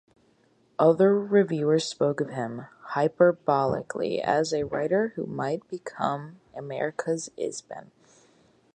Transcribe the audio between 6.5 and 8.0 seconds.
America's Ibsen.